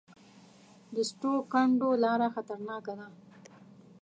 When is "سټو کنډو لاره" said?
1.09-2.27